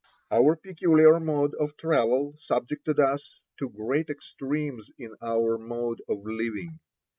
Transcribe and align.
Our 0.31 0.55
peculiar 0.55 1.19
mode 1.19 1.53
of 1.59 1.77
travel 1.77 2.33
subjected 2.39 2.99
us 2.99 3.39
to 3.59 3.69
great 3.69 4.09
extremes 4.09 4.89
in 4.97 5.13
our 5.21 5.59
mode 5.59 6.01
of 6.09 6.25
living. 6.25 6.79